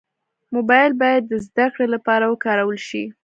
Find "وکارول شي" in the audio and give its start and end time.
2.27-3.03